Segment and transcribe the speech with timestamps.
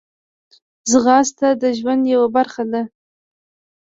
[0.91, 2.81] ځغاسته د ژوند یوه برخه ده